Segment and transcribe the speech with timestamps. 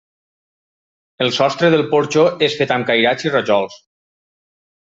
[1.25, 3.81] El sostre del porxo és fet amb cairats i rajols.